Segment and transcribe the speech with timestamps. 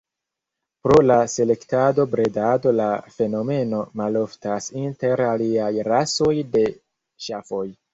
[0.87, 6.69] Pro la selektado bredado la fenomeno maloftas inter aliaj rasoj de
[7.31, 7.67] ŝafoj.